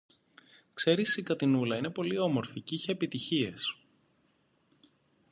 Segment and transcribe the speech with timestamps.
[0.73, 3.75] Ξέρεις η Κατινούλα είναι πολύ όμορφη κ’ είχε επιτυχίες.